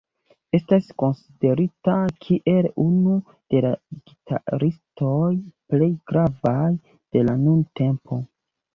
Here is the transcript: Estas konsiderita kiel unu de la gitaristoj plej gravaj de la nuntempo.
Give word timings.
Estas 0.59 0.87
konsiderita 1.01 1.97
kiel 2.23 2.69
unu 2.85 3.19
de 3.55 3.63
la 3.67 3.75
gitaristoj 3.99 5.33
plej 5.71 5.93
gravaj 6.15 6.61
de 6.93 7.29
la 7.31 7.41
nuntempo. 7.49 8.25